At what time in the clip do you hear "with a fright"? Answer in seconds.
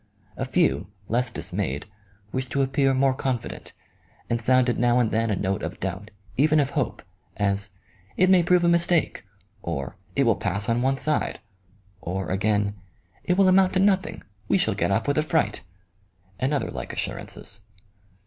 15.07-15.61